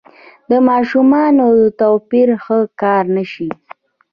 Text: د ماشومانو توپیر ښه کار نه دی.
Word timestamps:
د 0.49 0.51
ماشومانو 0.69 1.47
توپیر 1.79 2.29
ښه 2.43 2.59
کار 2.81 3.03
نه 3.15 3.23
دی. 3.31 3.49